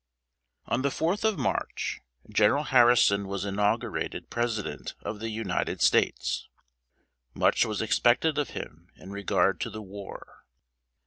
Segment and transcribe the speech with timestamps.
[0.73, 6.49] ]On the fourth of March, General Harrison was inaugurated President of the United States.
[7.35, 10.43] Much was expected of him in regard to the war.